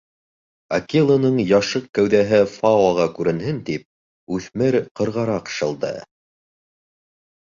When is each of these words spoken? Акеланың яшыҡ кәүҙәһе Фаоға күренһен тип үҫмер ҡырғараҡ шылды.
Акеланың 0.77 1.35
яшыҡ 1.49 1.85
кәүҙәһе 1.97 2.39
Фаоға 2.55 3.05
күренһен 3.19 3.61
тип 3.69 3.85
үҫмер 4.39 4.79
ҡырғараҡ 5.01 5.53
шылды. 5.61 5.97